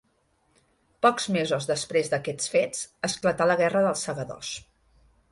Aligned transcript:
Pocs 1.05 1.27
mesos 1.35 1.67
després 1.71 2.09
d'aquests 2.13 2.49
fets 2.53 2.79
esclatà 3.09 3.47
la 3.51 3.57
guerra 3.61 3.83
dels 3.89 4.07
Segadors. 4.07 4.55